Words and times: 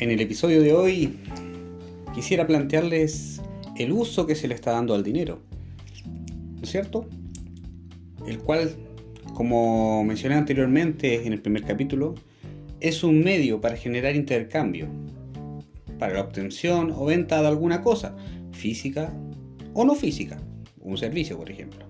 En 0.00 0.10
el 0.10 0.18
episodio 0.22 0.62
de 0.62 0.72
hoy 0.72 1.18
quisiera 2.14 2.46
plantearles 2.46 3.42
el 3.76 3.92
uso 3.92 4.26
que 4.26 4.34
se 4.34 4.48
le 4.48 4.54
está 4.54 4.72
dando 4.72 4.94
al 4.94 5.04
dinero, 5.04 5.40
¿no 6.56 6.62
es 6.62 6.70
cierto? 6.70 7.06
El 8.26 8.38
cual, 8.38 8.70
como 9.34 10.02
mencioné 10.02 10.36
anteriormente 10.36 11.26
en 11.26 11.34
el 11.34 11.42
primer 11.42 11.64
capítulo, 11.64 12.14
es 12.80 13.04
un 13.04 13.22
medio 13.22 13.60
para 13.60 13.76
generar 13.76 14.16
intercambio, 14.16 14.88
para 15.98 16.14
la 16.14 16.22
obtención 16.22 16.94
o 16.96 17.04
venta 17.04 17.42
de 17.42 17.48
alguna 17.48 17.82
cosa, 17.82 18.16
física 18.52 19.12
o 19.74 19.84
no 19.84 19.94
física, 19.94 20.38
un 20.80 20.96
servicio 20.96 21.36
por 21.36 21.50
ejemplo. 21.50 21.84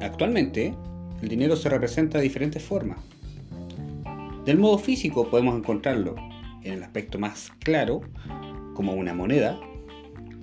Actualmente, 0.00 0.72
el 1.20 1.28
dinero 1.28 1.56
se 1.56 1.68
representa 1.68 2.16
de 2.16 2.24
diferentes 2.24 2.62
formas. 2.62 3.00
Del 4.46 4.56
modo 4.56 4.78
físico 4.78 5.28
podemos 5.28 5.54
encontrarlo 5.54 6.16
en 6.62 6.74
el 6.74 6.82
aspecto 6.82 7.18
más 7.18 7.52
claro 7.60 8.00
como 8.74 8.92
una 8.92 9.14
moneda, 9.14 9.58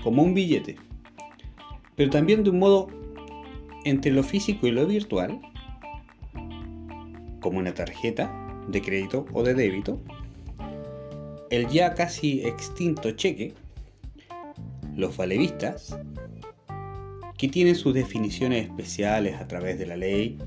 como 0.04 0.24
un 0.24 0.34
billete, 0.34 0.76
pero 1.96 2.10
también 2.10 2.44
de 2.44 2.50
un 2.50 2.60
modo 2.60 2.88
entre 3.86 4.12
lo 4.12 4.24
físico 4.24 4.68
y 4.68 4.72
lo 4.72 4.86
virtual, 4.86 5.40
como 7.40 7.60
una 7.60 7.74
tarjeta 7.74 8.32
de 8.68 8.82
crédito 8.82 9.26
o 9.34 9.44
de 9.44 9.54
débito, 9.54 10.00
el 11.50 11.68
ya 11.68 11.94
casi 11.94 12.41
extinto 12.46 13.12
cheque, 13.12 13.54
los 14.96 15.16
valevistas, 15.16 15.98
que 17.38 17.48
tienen 17.48 17.76
sus 17.76 17.94
definiciones 17.94 18.66
especiales 18.66 19.40
a 19.40 19.48
través 19.48 19.77
de 19.77 19.85
la 19.85 19.98
ley, 19.98 20.38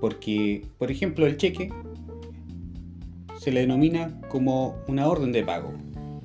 porque, 0.00 0.66
por 0.78 0.90
ejemplo, 0.90 1.26
el 1.26 1.36
cheque 1.36 1.72
se 3.42 3.50
le 3.50 3.62
denomina 3.62 4.20
como 4.28 4.76
una 4.86 5.08
orden 5.08 5.32
de 5.32 5.42
pago. 5.42 5.72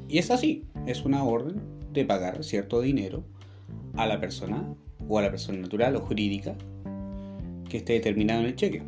Y 0.07 0.19
es 0.19 0.29
así, 0.29 0.65
es 0.85 1.03
una 1.03 1.23
orden 1.23 1.59
de 1.91 2.05
pagar 2.05 2.43
cierto 2.43 2.79
dinero 2.79 3.23
a 3.95 4.05
la 4.05 4.19
persona 4.19 4.63
o 5.09 5.17
a 5.17 5.23
la 5.23 5.31
persona 5.31 5.57
natural 5.57 5.95
o 5.95 6.01
jurídica 6.01 6.53
que 7.67 7.77
esté 7.77 7.93
determinado 7.93 8.41
en 8.41 8.45
el 8.45 8.55
cheque. 8.55 8.83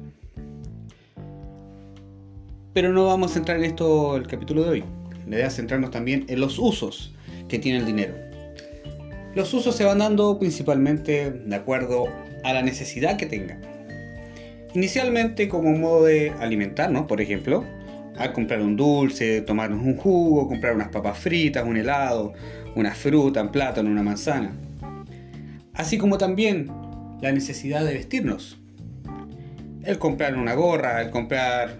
Pero 2.71 2.93
no 2.93 3.07
vamos 3.07 3.35
a 3.35 3.39
entrar 3.39 3.57
en 3.57 3.63
esto 3.63 4.15
el 4.15 4.27
capítulo 4.27 4.61
de 4.61 4.69
hoy. 4.69 4.83
La 5.27 5.37
idea 5.37 5.47
es 5.47 5.55
centrarnos 5.55 5.89
también 5.89 6.27
en 6.29 6.39
los 6.39 6.59
usos 6.59 7.15
que 7.47 7.57
tiene 7.57 7.79
el 7.79 7.87
dinero. 7.87 8.13
Los 9.33 9.55
usos 9.55 9.75
se 9.75 9.85
van 9.85 9.97
dando 9.97 10.37
principalmente 10.37 11.31
de 11.31 11.55
acuerdo 11.55 12.09
a 12.43 12.53
la 12.53 12.61
necesidad 12.61 13.17
que 13.17 13.25
tenga. 13.25 13.59
Inicialmente 14.75 15.49
como 15.49 15.71
modo 15.71 16.05
de 16.05 16.29
alimentarnos, 16.39 17.07
por 17.07 17.21
ejemplo, 17.21 17.65
a 18.19 18.33
comprar 18.33 18.61
un 18.61 18.75
dulce, 18.75 19.41
tomarnos 19.41 19.81
un 19.81 19.95
jugo, 19.95 20.47
comprar 20.47 20.75
unas 20.75 20.89
papas 20.89 21.17
fritas, 21.17 21.65
un 21.65 21.77
helado, 21.77 22.33
una 22.75 22.93
fruta, 22.93 23.41
un 23.41 23.49
plátano, 23.49 23.89
una 23.89 24.03
manzana. 24.03 24.51
Así 25.73 25.97
como 25.97 26.17
también 26.17 26.69
la 27.21 27.31
necesidad 27.31 27.85
de 27.85 27.93
vestirnos. 27.93 28.57
El 29.83 29.97
comprar 29.97 30.37
una 30.37 30.53
gorra, 30.53 31.01
el 31.01 31.09
comprar 31.09 31.79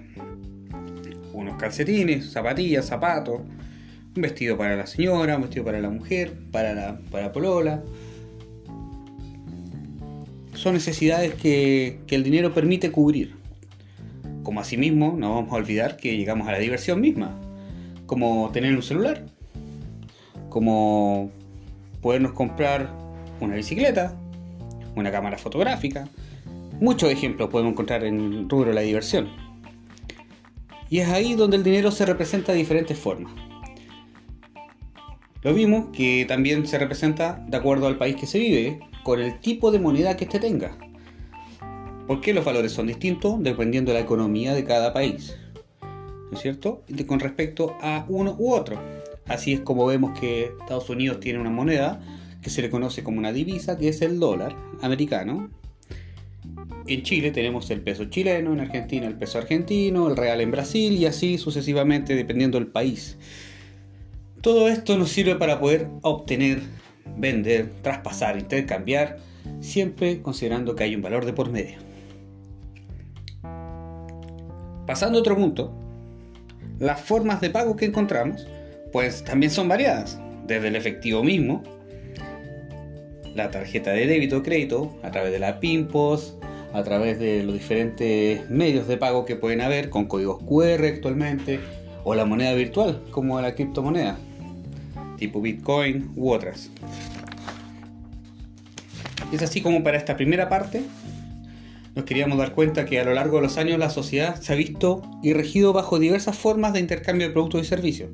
unos 1.33 1.57
calcetines, 1.57 2.31
zapatillas, 2.31 2.85
zapatos, 2.85 3.41
un 4.15 4.21
vestido 4.21 4.57
para 4.57 4.77
la 4.77 4.87
señora, 4.87 5.35
un 5.35 5.41
vestido 5.41 5.65
para 5.65 5.81
la 5.81 5.89
mujer, 5.89 6.33
para 6.51 6.73
la, 6.73 6.99
para 7.11 7.33
polola. 7.33 7.83
Son 10.53 10.73
necesidades 10.73 11.33
que, 11.33 11.99
que 12.07 12.15
el 12.15 12.23
dinero 12.23 12.53
permite 12.53 12.91
cubrir. 12.91 13.38
Como 14.43 14.61
asimismo, 14.61 15.15
no 15.17 15.35
vamos 15.35 15.51
a 15.51 15.55
olvidar 15.55 15.97
que 15.97 16.17
llegamos 16.17 16.47
a 16.47 16.51
la 16.51 16.59
diversión 16.59 17.01
misma, 17.01 17.39
como 18.05 18.49
tener 18.51 18.75
un 18.75 18.81
celular, 18.81 19.25
como 20.49 21.29
podernos 22.01 22.33
comprar 22.33 22.89
una 23.39 23.55
bicicleta, 23.55 24.15
una 24.95 25.11
cámara 25.11 25.37
fotográfica. 25.37 26.07
Muchos 26.79 27.11
ejemplos 27.11 27.49
podemos 27.49 27.73
encontrar 27.73 28.03
en 28.03 28.19
el 28.19 28.49
rubro 28.49 28.69
de 28.69 28.75
la 28.75 28.81
diversión. 28.81 29.29
Y 30.89 30.99
es 30.99 31.09
ahí 31.09 31.35
donde 31.35 31.57
el 31.57 31.63
dinero 31.63 31.91
se 31.91 32.05
representa 32.05 32.51
de 32.51 32.57
diferentes 32.57 32.97
formas. 32.97 33.33
Lo 35.41 35.53
vimos 35.53 35.87
que 35.93 36.25
también 36.27 36.65
se 36.67 36.77
representa 36.77 37.45
de 37.47 37.57
acuerdo 37.57 37.87
al 37.87 37.97
país 37.97 38.15
que 38.15 38.25
se 38.25 38.39
vive, 38.39 38.79
con 39.03 39.21
el 39.21 39.39
tipo 39.39 39.71
de 39.71 39.79
moneda 39.79 40.17
que 40.17 40.25
éste 40.25 40.39
tenga. 40.39 40.77
Porque 42.09 42.33
los 42.33 42.43
valores 42.43 42.71
son 42.71 42.87
distintos 42.87 43.35
dependiendo 43.43 43.91
de 43.91 43.99
la 43.99 44.03
economía 44.03 44.55
de 44.55 44.63
cada 44.63 44.93
país. 44.93 45.37
¿No 45.83 46.35
es 46.35 46.41
cierto? 46.41 46.81
Con 47.05 47.19
respecto 47.19 47.77
a 47.81 48.03
uno 48.09 48.35
u 48.39 48.51
otro. 48.51 48.81
Así 49.27 49.53
es 49.53 49.59
como 49.59 49.85
vemos 49.85 50.19
que 50.19 50.45
Estados 50.59 50.89
Unidos 50.89 51.19
tiene 51.19 51.37
una 51.37 51.51
moneda 51.51 52.01
que 52.41 52.49
se 52.49 52.63
le 52.63 52.71
conoce 52.71 53.03
como 53.03 53.19
una 53.19 53.31
divisa, 53.31 53.77
que 53.77 53.89
es 53.89 54.01
el 54.01 54.19
dólar 54.19 54.57
americano. 54.81 55.51
En 56.87 57.03
Chile 57.03 57.29
tenemos 57.29 57.69
el 57.69 57.81
peso 57.81 58.05
chileno, 58.05 58.53
en 58.53 58.61
Argentina 58.61 59.05
el 59.05 59.13
peso 59.13 59.37
argentino, 59.37 60.07
el 60.07 60.17
real 60.17 60.41
en 60.41 60.49
Brasil 60.49 60.93
y 60.93 61.05
así 61.05 61.37
sucesivamente 61.37 62.15
dependiendo 62.15 62.57
del 62.57 62.69
país. 62.69 63.17
Todo 64.41 64.67
esto 64.67 64.97
nos 64.97 65.11
sirve 65.11 65.35
para 65.35 65.59
poder 65.59 65.87
obtener, 66.01 66.59
vender, 67.19 67.69
traspasar, 67.83 68.39
intercambiar, 68.39 69.19
siempre 69.59 70.23
considerando 70.23 70.75
que 70.75 70.85
hay 70.85 70.95
un 70.95 71.03
valor 71.03 71.25
de 71.25 71.33
por 71.33 71.51
medio. 71.51 71.88
Pasando 74.89 75.19
a 75.19 75.21
otro 75.21 75.35
punto, 75.35 75.71
las 76.79 76.99
formas 76.99 77.41
de 77.41 77.51
pago 77.51 77.75
que 77.75 77.85
encontramos, 77.85 78.47
pues 78.91 79.23
también 79.23 79.51
son 79.51 79.67
variadas, 79.67 80.19
desde 80.47 80.69
el 80.69 80.75
efectivo 80.75 81.23
mismo, 81.23 81.61
la 83.35 83.51
tarjeta 83.51 83.91
de 83.91 84.07
débito 84.07 84.37
o 84.37 84.41
crédito, 84.41 84.97
a 85.03 85.11
través 85.11 85.31
de 85.31 85.37
la 85.37 85.59
PIMPOS, 85.59 86.37
a 86.73 86.81
través 86.81 87.19
de 87.19 87.43
los 87.43 87.53
diferentes 87.53 88.49
medios 88.49 88.87
de 88.87 88.97
pago 88.97 89.25
que 89.25 89.35
pueden 89.35 89.61
haber 89.61 89.91
con 89.91 90.07
códigos 90.07 90.41
QR 90.41 90.83
actualmente, 90.83 91.59
o 92.03 92.15
la 92.15 92.25
moneda 92.25 92.55
virtual, 92.55 93.03
como 93.11 93.39
la 93.39 93.53
criptomoneda, 93.53 94.17
tipo 95.19 95.39
Bitcoin 95.39 96.13
u 96.15 96.31
otras. 96.31 96.71
Es 99.31 99.43
así 99.43 99.61
como 99.61 99.83
para 99.83 99.97
esta 99.97 100.17
primera 100.17 100.49
parte 100.49 100.81
nos 101.99 102.05
queríamos 102.05 102.37
dar 102.37 102.53
cuenta 102.53 102.85
que 102.85 102.97
a 102.97 103.03
lo 103.03 103.13
largo 103.13 103.35
de 103.35 103.43
los 103.43 103.57
años 103.57 103.77
la 103.77 103.89
sociedad 103.89 104.39
se 104.39 104.53
ha 104.53 104.55
visto 104.55 105.01
y 105.21 105.33
regido 105.33 105.73
bajo 105.73 105.99
diversas 105.99 106.37
formas 106.37 106.71
de 106.71 106.79
intercambio 106.79 107.27
de 107.27 107.33
productos 107.33 107.63
y 107.63 107.65
servicios. 107.65 108.09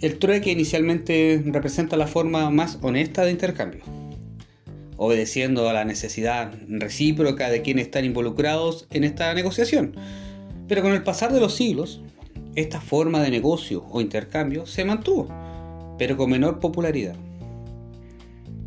El 0.00 0.20
trueque 0.20 0.52
inicialmente 0.52 1.42
representa 1.46 1.96
la 1.96 2.06
forma 2.06 2.48
más 2.50 2.78
honesta 2.82 3.24
de 3.24 3.32
intercambio, 3.32 3.82
obedeciendo 4.96 5.68
a 5.68 5.72
la 5.72 5.84
necesidad 5.84 6.54
recíproca 6.68 7.50
de 7.50 7.62
quienes 7.62 7.86
están 7.86 8.04
involucrados 8.04 8.86
en 8.90 9.02
esta 9.02 9.34
negociación. 9.34 9.96
Pero 10.68 10.82
con 10.82 10.92
el 10.92 11.02
pasar 11.02 11.32
de 11.32 11.40
los 11.40 11.56
siglos, 11.56 12.02
esta 12.54 12.80
forma 12.80 13.20
de 13.20 13.30
negocio 13.30 13.84
o 13.90 14.00
intercambio 14.00 14.64
se 14.64 14.84
mantuvo, 14.84 15.26
pero 15.98 16.16
con 16.16 16.30
menor 16.30 16.60
popularidad, 16.60 17.16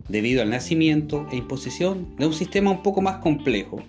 debido 0.10 0.42
al 0.42 0.50
nacimiento 0.50 1.26
e 1.32 1.38
imposición 1.38 2.18
de 2.18 2.26
un 2.26 2.34
sistema 2.34 2.70
un 2.70 2.84
poco 2.84 3.02
más 3.02 3.20
complejo 3.20 3.82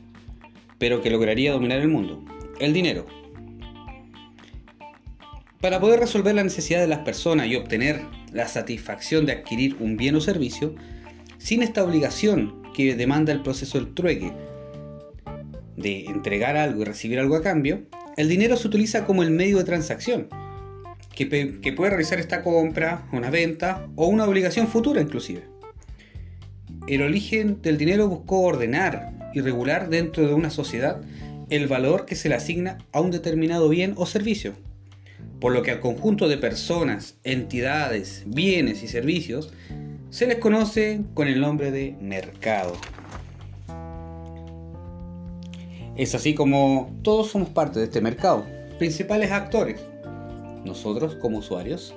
pero 0.80 1.02
que 1.02 1.10
lograría 1.10 1.52
dominar 1.52 1.78
el 1.78 1.88
mundo, 1.88 2.24
el 2.58 2.72
dinero. 2.72 3.04
Para 5.60 5.78
poder 5.78 6.00
resolver 6.00 6.34
la 6.34 6.42
necesidad 6.42 6.80
de 6.80 6.88
las 6.88 7.00
personas 7.00 7.46
y 7.48 7.54
obtener 7.54 8.00
la 8.32 8.48
satisfacción 8.48 9.26
de 9.26 9.32
adquirir 9.32 9.76
un 9.78 9.98
bien 9.98 10.16
o 10.16 10.22
servicio, 10.22 10.74
sin 11.36 11.62
esta 11.62 11.84
obligación 11.84 12.62
que 12.74 12.96
demanda 12.96 13.30
el 13.30 13.42
proceso 13.42 13.78
del 13.78 13.92
trueque, 13.92 14.32
de 15.76 16.06
entregar 16.06 16.56
algo 16.56 16.80
y 16.80 16.86
recibir 16.86 17.18
algo 17.18 17.36
a 17.36 17.42
cambio, 17.42 17.82
el 18.16 18.30
dinero 18.30 18.56
se 18.56 18.66
utiliza 18.66 19.04
como 19.04 19.22
el 19.22 19.30
medio 19.30 19.58
de 19.58 19.64
transacción, 19.64 20.28
que, 21.14 21.60
que 21.60 21.72
puede 21.74 21.90
realizar 21.90 22.18
esta 22.18 22.42
compra, 22.42 23.06
una 23.12 23.28
venta 23.28 23.86
o 23.96 24.06
una 24.06 24.24
obligación 24.24 24.66
futura 24.66 25.02
inclusive. 25.02 25.42
El 26.86 27.02
origen 27.02 27.60
del 27.60 27.76
dinero 27.76 28.08
buscó 28.08 28.40
ordenar 28.40 29.19
y 29.34 29.40
regular 29.40 29.88
dentro 29.88 30.26
de 30.26 30.34
una 30.34 30.50
sociedad 30.50 31.00
el 31.50 31.66
valor 31.66 32.06
que 32.06 32.14
se 32.14 32.28
le 32.28 32.36
asigna 32.36 32.78
a 32.92 33.00
un 33.00 33.10
determinado 33.10 33.68
bien 33.68 33.94
o 33.96 34.06
servicio, 34.06 34.54
por 35.40 35.52
lo 35.52 35.62
que 35.62 35.72
al 35.72 35.80
conjunto 35.80 36.28
de 36.28 36.38
personas, 36.38 37.16
entidades, 37.24 38.22
bienes 38.26 38.82
y 38.82 38.88
servicios 38.88 39.52
se 40.10 40.26
les 40.26 40.38
conoce 40.38 41.02
con 41.14 41.28
el 41.28 41.40
nombre 41.40 41.70
de 41.70 41.96
mercado. 42.00 42.74
Es 45.96 46.14
así 46.14 46.34
como 46.34 46.96
todos 47.02 47.30
somos 47.30 47.50
parte 47.50 47.80
de 47.80 47.86
este 47.86 48.00
mercado, 48.00 48.46
principales 48.78 49.32
actores, 49.32 49.80
nosotros 50.64 51.16
como 51.16 51.38
usuarios, 51.38 51.94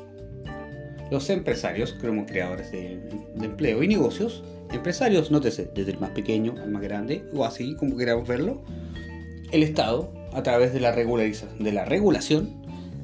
los 1.14 1.30
empresarios 1.30 1.94
como 1.94 2.26
creadores 2.26 2.72
de, 2.72 3.00
empleo 3.40 3.84
y 3.84 3.88
negocios, 3.88 4.44
empresarios, 4.72 5.30
nótese, 5.30 5.70
desde 5.76 5.92
el 5.92 6.00
más 6.00 6.10
pequeño 6.10 6.56
al 6.60 6.72
más 6.72 6.82
grande, 6.82 7.24
o 7.36 7.46
así 7.46 7.76
como 7.76 7.96
queramos 7.96 8.28
verlo, 8.28 8.64
el 9.52 9.62
Estado, 9.62 10.12
a 10.34 10.42
través 10.42 10.74
de 10.74 10.80
la, 10.80 10.92
de 10.92 11.72
la 11.72 11.86
regulación, 11.86 12.50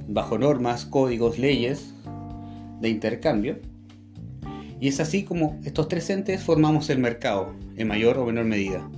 bajo 0.07 0.39
normas, 0.39 0.85
códigos, 0.85 1.37
leyes 1.37 1.93
de 2.81 2.89
intercambio. 2.89 3.59
Y 4.81 4.87
es 4.87 4.99
así 4.99 5.23
como 5.23 5.59
estos 5.63 5.87
tres 5.87 6.09
entes 6.09 6.41
formamos 6.41 6.89
el 6.89 6.97
mercado, 6.97 7.53
en 7.77 7.87
mayor 7.87 8.17
o 8.17 8.25
menor 8.25 8.45
medida. 8.45 8.89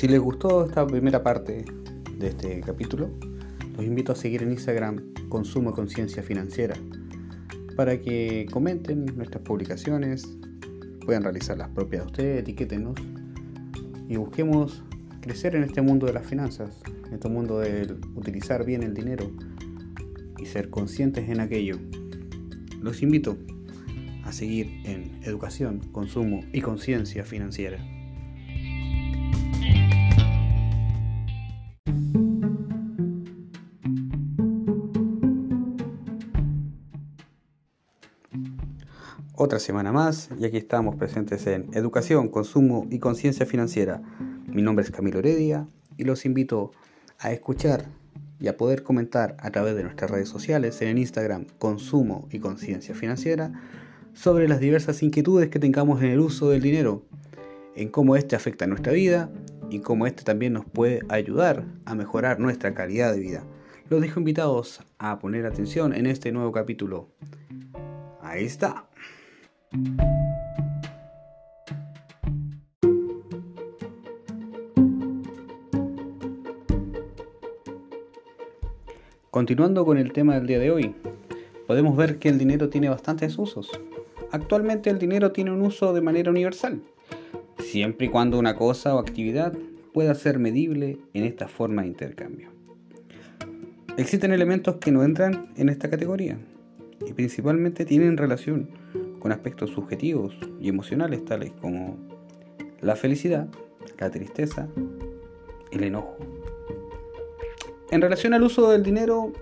Si 0.00 0.08
les 0.08 0.18
gustó 0.18 0.64
esta 0.64 0.86
primera 0.86 1.22
parte 1.22 1.62
de 2.16 2.28
este 2.28 2.62
capítulo, 2.62 3.10
los 3.76 3.84
invito 3.84 4.12
a 4.12 4.14
seguir 4.14 4.42
en 4.42 4.50
Instagram 4.50 5.12
Consumo 5.28 5.74
Conciencia 5.74 6.22
Financiera 6.22 6.74
para 7.76 8.00
que 8.00 8.46
comenten 8.50 9.04
nuestras 9.14 9.44
publicaciones, 9.44 10.38
puedan 11.04 11.22
realizar 11.22 11.58
las 11.58 11.68
propias 11.68 12.04
de 12.04 12.06
ustedes, 12.06 12.40
etiquétenos 12.40 12.94
y 14.08 14.16
busquemos 14.16 14.82
crecer 15.20 15.54
en 15.54 15.64
este 15.64 15.82
mundo 15.82 16.06
de 16.06 16.14
las 16.14 16.26
finanzas, 16.26 16.80
en 17.06 17.12
este 17.12 17.28
mundo 17.28 17.58
de 17.58 17.94
utilizar 18.14 18.64
bien 18.64 18.82
el 18.82 18.94
dinero 18.94 19.30
y 20.38 20.46
ser 20.46 20.70
conscientes 20.70 21.28
en 21.28 21.40
aquello. 21.40 21.76
Los 22.80 23.02
invito 23.02 23.36
a 24.24 24.32
seguir 24.32 24.80
en 24.86 25.20
educación, 25.24 25.80
consumo 25.92 26.42
y 26.54 26.62
conciencia 26.62 27.22
financiera. 27.22 27.99
Otra 39.42 39.58
semana 39.58 39.90
más 39.90 40.28
y 40.38 40.44
aquí 40.44 40.58
estamos 40.58 40.96
presentes 40.96 41.46
en 41.46 41.70
Educación, 41.72 42.28
Consumo 42.28 42.86
y 42.90 42.98
Conciencia 42.98 43.46
Financiera. 43.46 44.02
Mi 44.46 44.60
nombre 44.60 44.84
es 44.84 44.90
Camilo 44.90 45.18
Heredia 45.18 45.66
y 45.96 46.04
los 46.04 46.26
invito 46.26 46.72
a 47.18 47.32
escuchar 47.32 47.86
y 48.38 48.48
a 48.48 48.58
poder 48.58 48.82
comentar 48.82 49.38
a 49.40 49.50
través 49.50 49.76
de 49.76 49.82
nuestras 49.82 50.10
redes 50.10 50.28
sociales 50.28 50.82
en 50.82 50.98
Instagram 50.98 51.46
Consumo 51.58 52.28
y 52.30 52.38
Conciencia 52.38 52.94
Financiera 52.94 53.50
sobre 54.12 54.46
las 54.46 54.60
diversas 54.60 55.02
inquietudes 55.02 55.48
que 55.48 55.58
tengamos 55.58 56.02
en 56.02 56.10
el 56.10 56.20
uso 56.20 56.50
del 56.50 56.60
dinero, 56.60 57.06
en 57.76 57.88
cómo 57.88 58.16
este 58.16 58.36
afecta 58.36 58.66
nuestra 58.66 58.92
vida 58.92 59.30
y 59.70 59.78
cómo 59.78 60.06
este 60.06 60.22
también 60.22 60.52
nos 60.52 60.66
puede 60.66 61.00
ayudar 61.08 61.64
a 61.86 61.94
mejorar 61.94 62.40
nuestra 62.40 62.74
calidad 62.74 63.14
de 63.14 63.20
vida. 63.20 63.44
Los 63.88 64.02
dejo 64.02 64.20
invitados 64.20 64.82
a 64.98 65.18
poner 65.18 65.46
atención 65.46 65.94
en 65.94 66.04
este 66.04 66.30
nuevo 66.30 66.52
capítulo. 66.52 67.08
Ahí 68.20 68.44
está. 68.44 68.89
Continuando 79.30 79.84
con 79.84 79.96
el 79.96 80.12
tema 80.12 80.34
del 80.34 80.48
día 80.48 80.58
de 80.58 80.72
hoy, 80.72 80.96
podemos 81.68 81.96
ver 81.96 82.18
que 82.18 82.28
el 82.28 82.38
dinero 82.38 82.68
tiene 82.68 82.88
bastantes 82.88 83.38
usos. 83.38 83.70
Actualmente 84.32 84.90
el 84.90 84.98
dinero 84.98 85.30
tiene 85.30 85.52
un 85.52 85.62
uso 85.62 85.92
de 85.92 86.00
manera 86.00 86.32
universal, 86.32 86.82
siempre 87.60 88.08
y 88.08 88.10
cuando 88.10 88.40
una 88.40 88.56
cosa 88.56 88.96
o 88.96 88.98
actividad 88.98 89.52
pueda 89.92 90.16
ser 90.16 90.40
medible 90.40 90.98
en 91.14 91.22
esta 91.22 91.46
forma 91.46 91.82
de 91.82 91.88
intercambio. 91.88 92.48
Existen 93.96 94.32
elementos 94.32 94.78
que 94.78 94.90
no 94.90 95.04
entran 95.04 95.52
en 95.56 95.68
esta 95.68 95.88
categoría 95.88 96.38
y 97.06 97.12
principalmente 97.12 97.84
tienen 97.84 98.16
relación 98.16 98.68
con 99.20 99.30
aspectos 99.30 99.70
subjetivos 99.70 100.36
y 100.58 100.68
emocionales 100.68 101.24
tales 101.24 101.52
como 101.60 101.96
la 102.80 102.96
felicidad, 102.96 103.46
la 103.98 104.10
tristeza, 104.10 104.68
el 105.70 105.84
enojo. 105.84 106.16
En 107.90 108.00
relación 108.00 108.34
al 108.34 108.42
uso 108.42 108.70
del 108.70 108.82
dinero, 108.82 109.32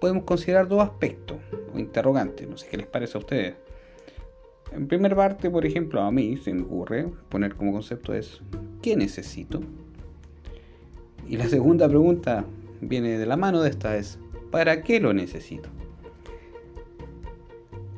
podemos 0.00 0.24
considerar 0.24 0.68
dos 0.68 0.82
aspectos 0.82 1.38
o 1.74 1.78
interrogantes, 1.78 2.48
no 2.48 2.56
sé 2.56 2.68
qué 2.68 2.76
les 2.78 2.86
parece 2.86 3.18
a 3.18 3.20
ustedes. 3.20 3.54
En 4.72 4.86
primer 4.86 5.16
parte, 5.16 5.50
por 5.50 5.66
ejemplo, 5.66 6.00
a 6.00 6.12
mí 6.12 6.36
se 6.36 6.54
me 6.54 6.62
ocurre 6.62 7.08
poner 7.28 7.56
como 7.56 7.72
concepto 7.72 8.14
es 8.14 8.40
¿qué 8.82 8.96
necesito? 8.96 9.60
Y 11.28 11.36
la 11.36 11.48
segunda 11.48 11.88
pregunta 11.88 12.44
viene 12.80 13.18
de 13.18 13.26
la 13.26 13.36
mano 13.36 13.62
de 13.62 13.70
esta 13.70 13.96
es 13.96 14.18
¿para 14.50 14.82
qué 14.82 15.00
lo 15.00 15.12
necesito? 15.12 15.68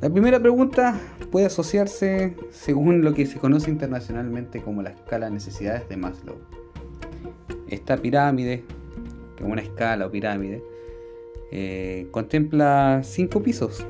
La 0.02 0.10
primera 0.10 0.40
pregunta 0.40 1.00
puede 1.30 1.46
asociarse 1.46 2.34
según 2.50 3.04
lo 3.04 3.14
que 3.14 3.24
se 3.24 3.38
conoce 3.38 3.70
internacionalmente 3.70 4.60
como 4.60 4.82
la 4.82 4.90
escala 4.90 5.26
de 5.26 5.32
necesidades 5.32 5.88
de 5.88 5.96
Maslow. 5.96 6.38
Esta 7.68 7.96
pirámide, 7.96 8.64
que 9.36 9.44
es 9.44 9.48
una 9.48 9.62
escala 9.62 10.06
o 10.06 10.10
pirámide, 10.10 10.60
eh, 11.52 12.08
contempla 12.10 13.02
cinco 13.04 13.44
pisos, 13.44 13.86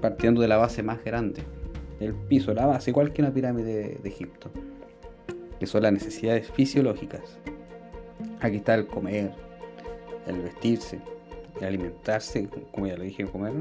partiendo 0.00 0.40
de 0.40 0.48
la 0.48 0.56
base 0.56 0.82
más 0.82 1.04
grande, 1.04 1.44
el 2.00 2.12
piso, 2.12 2.52
la 2.52 2.66
base, 2.66 2.90
igual 2.90 3.12
que 3.12 3.22
una 3.22 3.32
pirámide 3.32 4.00
de 4.02 4.08
Egipto, 4.08 4.50
que 5.60 5.68
son 5.68 5.84
las 5.84 5.92
necesidades 5.92 6.50
fisiológicas. 6.50 7.38
Aquí 8.40 8.56
está 8.56 8.74
el 8.74 8.88
comer, 8.88 9.30
el 10.26 10.40
vestirse, 10.40 10.98
el 11.60 11.68
alimentarse, 11.68 12.48
como 12.72 12.88
ya 12.88 12.96
lo 12.96 13.04
dije, 13.04 13.24
comer, 13.26 13.52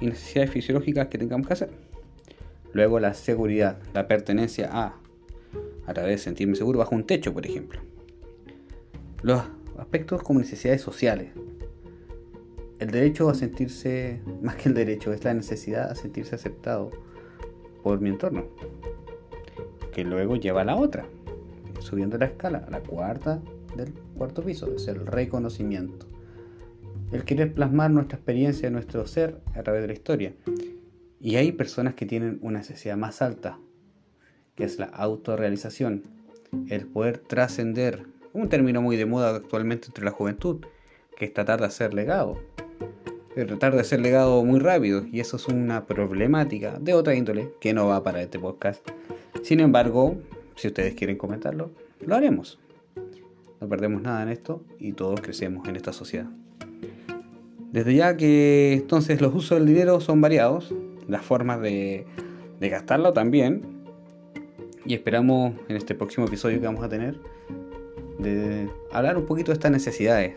y 0.00 0.06
necesidades 0.06 0.50
fisiológicas 0.50 1.08
que 1.08 1.18
tengamos 1.18 1.46
que 1.46 1.52
hacer. 1.52 1.70
Luego 2.72 3.00
la 3.00 3.14
seguridad, 3.14 3.78
la 3.94 4.06
pertenencia 4.06 4.68
a, 4.72 4.96
a 5.86 5.94
través 5.94 6.12
de 6.12 6.18
sentirme 6.18 6.56
seguro 6.56 6.78
bajo 6.78 6.94
un 6.94 7.04
techo, 7.04 7.32
por 7.32 7.46
ejemplo. 7.46 7.80
Los 9.22 9.42
aspectos 9.78 10.22
como 10.22 10.40
necesidades 10.40 10.82
sociales. 10.82 11.32
El 12.78 12.90
derecho 12.90 13.30
a 13.30 13.34
sentirse, 13.34 14.20
más 14.42 14.56
que 14.56 14.68
el 14.68 14.74
derecho, 14.74 15.12
es 15.12 15.24
la 15.24 15.32
necesidad 15.32 15.90
a 15.90 15.94
sentirse 15.94 16.34
aceptado 16.34 16.90
por 17.82 18.00
mi 18.00 18.10
entorno. 18.10 18.44
Que 19.92 20.04
luego 20.04 20.36
lleva 20.36 20.60
a 20.60 20.64
la 20.64 20.76
otra, 20.76 21.06
subiendo 21.80 22.18
la 22.18 22.26
escala, 22.26 22.66
la 22.70 22.80
cuarta 22.80 23.40
del 23.74 23.94
cuarto 24.16 24.42
piso, 24.42 24.70
es 24.74 24.88
el 24.88 25.06
reconocimiento 25.06 26.06
el 27.12 27.24
querer 27.24 27.54
plasmar 27.54 27.90
nuestra 27.90 28.16
experiencia, 28.16 28.70
nuestro 28.70 29.06
ser 29.06 29.40
a 29.54 29.62
través 29.62 29.82
de 29.82 29.88
la 29.88 29.92
historia. 29.92 30.34
Y 31.20 31.36
hay 31.36 31.52
personas 31.52 31.94
que 31.94 32.06
tienen 32.06 32.38
una 32.42 32.58
necesidad 32.58 32.96
más 32.96 33.22
alta, 33.22 33.58
que 34.54 34.64
es 34.64 34.78
la 34.78 34.86
autorrealización, 34.86 36.04
el 36.68 36.86
poder 36.86 37.18
trascender, 37.18 38.06
un 38.32 38.48
término 38.48 38.82
muy 38.82 38.96
de 38.96 39.06
moda 39.06 39.34
actualmente 39.34 39.88
entre 39.88 40.04
la 40.04 40.10
juventud, 40.10 40.64
que 41.16 41.26
es 41.26 41.32
tratar 41.32 41.60
de 41.60 41.66
hacer 41.66 41.94
legado, 41.94 42.38
tratar 43.34 43.74
de 43.74 43.80
hacer 43.80 44.00
legado 44.00 44.44
muy 44.44 44.60
rápido, 44.60 45.04
y 45.10 45.20
eso 45.20 45.36
es 45.36 45.46
una 45.48 45.86
problemática 45.86 46.78
de 46.80 46.94
otra 46.94 47.14
índole 47.14 47.52
que 47.60 47.72
no 47.72 47.86
va 47.86 48.02
para 48.02 48.22
este 48.22 48.38
podcast. 48.38 48.86
Sin 49.42 49.60
embargo, 49.60 50.16
si 50.54 50.68
ustedes 50.68 50.94
quieren 50.94 51.16
comentarlo, 51.16 51.70
lo 52.00 52.14
haremos. 52.14 52.58
No 53.60 53.68
perdemos 53.68 54.02
nada 54.02 54.22
en 54.22 54.28
esto 54.28 54.64
y 54.78 54.92
todos 54.92 55.20
crecemos 55.20 55.66
en 55.68 55.76
esta 55.76 55.92
sociedad. 55.92 56.28
Desde 57.76 57.94
ya 57.94 58.16
que 58.16 58.72
entonces 58.72 59.20
los 59.20 59.34
usos 59.34 59.58
del 59.58 59.66
dinero 59.66 60.00
son 60.00 60.22
variados, 60.22 60.74
las 61.08 61.22
formas 61.22 61.60
de, 61.60 62.06
gastarlo 62.58 63.12
también, 63.12 63.84
y 64.86 64.94
esperamos 64.94 65.52
en 65.68 65.76
este 65.76 65.94
próximo 65.94 66.26
episodio 66.26 66.58
que 66.58 66.64
vamos 66.64 66.82
a 66.82 66.88
tener 66.88 67.20
de 68.18 68.70
hablar 68.90 69.18
un 69.18 69.26
poquito 69.26 69.52
de 69.52 69.56
estas 69.56 69.70
necesidades, 69.72 70.36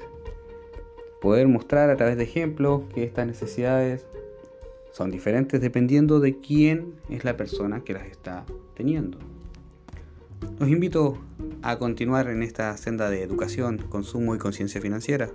poder 1.21 1.47
mostrar 1.47 1.89
a 1.89 1.95
través 1.95 2.17
de 2.17 2.23
ejemplos 2.23 2.81
que 2.93 3.05
estas 3.05 3.25
necesidades 3.25 4.05
son 4.91 5.09
diferentes 5.09 5.61
dependiendo 5.61 6.19
de 6.19 6.41
quién 6.41 6.95
es 7.07 7.23
la 7.23 7.37
persona 7.37 7.85
que 7.85 7.93
las 7.93 8.07
está 8.07 8.43
teniendo. 8.75 9.17
Los 10.59 10.67
invito 10.67 11.17
a 11.61 11.79
continuar 11.79 12.27
en 12.27 12.43
esta 12.43 12.75
senda 12.75 13.09
de 13.09 13.23
educación, 13.23 13.77
consumo 13.77 14.35
y 14.35 14.39
conciencia 14.39 14.81
financiera. 14.81 15.29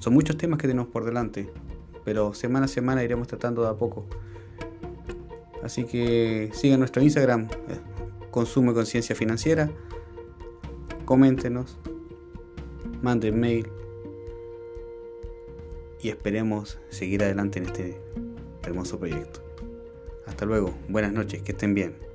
Son 0.00 0.14
muchos 0.14 0.36
temas 0.36 0.58
que 0.58 0.66
tenemos 0.66 0.88
por 0.88 1.04
delante, 1.04 1.52
pero 2.04 2.32
semana 2.34 2.64
a 2.64 2.68
semana 2.68 3.04
iremos 3.04 3.28
tratando 3.28 3.62
de 3.62 3.68
a 3.68 3.74
poco. 3.74 4.06
Así 5.62 5.84
que 5.84 6.50
sigan 6.54 6.80
nuestro 6.80 7.02
Instagram, 7.02 7.48
eh, 7.68 7.78
Consumo 8.30 8.72
y 8.72 8.74
Conciencia 8.74 9.14
Financiera. 9.14 9.70
Coméntenos, 11.04 11.78
manden 13.02 13.38
mail 13.38 13.68
y 16.00 16.08
esperemos 16.08 16.78
seguir 16.88 17.22
adelante 17.22 17.58
en 17.58 17.66
este 17.66 18.00
hermoso 18.62 18.98
proyecto. 18.98 19.40
Hasta 20.26 20.46
luego, 20.46 20.72
buenas 20.88 21.12
noches, 21.12 21.42
que 21.42 21.52
estén 21.52 21.74
bien. 21.74 22.09